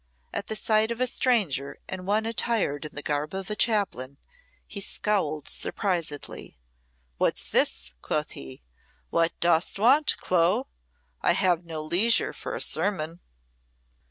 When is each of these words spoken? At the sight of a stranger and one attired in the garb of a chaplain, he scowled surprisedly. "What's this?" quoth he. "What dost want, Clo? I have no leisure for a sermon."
At 0.33 0.47
the 0.47 0.55
sight 0.55 0.89
of 0.89 0.99
a 0.99 1.05
stranger 1.05 1.77
and 1.87 2.07
one 2.07 2.25
attired 2.25 2.85
in 2.85 2.95
the 2.95 3.03
garb 3.03 3.35
of 3.35 3.51
a 3.51 3.55
chaplain, 3.55 4.17
he 4.65 4.81
scowled 4.81 5.47
surprisedly. 5.47 6.57
"What's 7.19 7.47
this?" 7.51 7.93
quoth 8.01 8.31
he. 8.31 8.63
"What 9.11 9.39
dost 9.39 9.77
want, 9.77 10.17
Clo? 10.17 10.65
I 11.21 11.33
have 11.33 11.65
no 11.65 11.83
leisure 11.83 12.33
for 12.33 12.55
a 12.55 12.61
sermon." 12.61 13.19